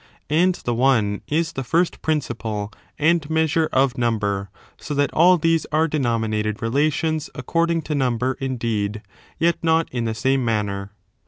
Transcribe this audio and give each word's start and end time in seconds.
And 0.31 0.55
the 0.55 0.73
one 0.73 1.21
is 1.27 1.51
the 1.53 1.63
first 1.63 2.01
principle 2.01 2.73
and 2.97 3.29
measure 3.29 3.69
of 3.71 3.99
number; 3.99 4.49
so 4.77 4.95
that 4.95 5.13
all 5.13 5.37
these 5.37 5.67
are 5.71 5.87
denominated 5.87 6.59
relations 6.59 7.29
according 7.35 7.83
to 7.83 7.93
number, 7.93 8.35
indeed, 8.39 9.03
yet 9.37 9.57
not 9.61 9.87
in 9.93 10.05
the 10.05 10.15
same 10.15 10.43
manner. 10.43 10.91